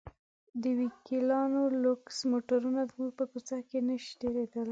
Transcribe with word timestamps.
د 0.63 0.63
وکیلانو 0.81 1.61
لوکس 1.83 2.17
موټرونه 2.31 2.81
زموږ 2.91 3.11
په 3.19 3.25
کوڅه 3.31 3.57
کې 3.69 3.79
نه 3.87 3.95
شي 4.03 4.13
تېرېدلی. 4.21 4.59